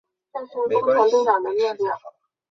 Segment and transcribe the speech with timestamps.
[0.67, 1.99] 没关系，没事就好